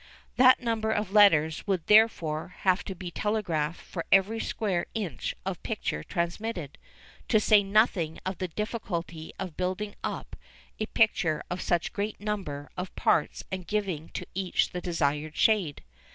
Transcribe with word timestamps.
That 0.35 0.59
number 0.59 0.89
of 0.91 1.11
letters 1.13 1.67
would 1.67 1.85
therefore 1.85 2.55
have 2.61 2.83
to 2.85 2.95
be 2.95 3.11
telegraphed 3.11 3.79
for 3.81 4.03
every 4.11 4.39
square 4.39 4.87
inch 4.95 5.35
of 5.45 5.61
picture 5.61 6.01
transmitted, 6.03 6.79
to 7.27 7.39
say 7.39 7.61
nothing 7.61 8.19
of 8.25 8.39
the 8.39 8.47
difficulty 8.47 9.31
of 9.37 9.55
building 9.57 9.93
up 10.03 10.35
a 10.79 10.87
picture 10.87 11.43
of 11.51 11.61
such 11.61 11.89
a 11.89 11.91
great 11.91 12.19
number 12.19 12.71
of 12.75 12.95
parts 12.95 13.43
and 13.51 13.67
giving 13.67 14.09
to 14.15 14.25
each 14.33 14.71
the 14.71 14.81
desired 14.81 15.35
shade. 15.37 15.83